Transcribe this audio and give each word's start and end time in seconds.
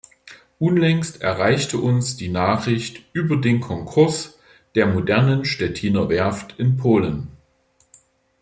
Unlängst 0.57 1.21
erreichte 1.21 1.77
uns 1.77 2.17
die 2.17 2.29
Nachricht 2.29 3.03
über 3.13 3.37
den 3.37 3.61
Konkurs 3.61 4.39
der 4.73 4.87
modernen 4.87 5.45
Szczeciner 5.45 6.09
Werft 6.09 6.55
in 6.57 6.75
Polen. 6.75 7.27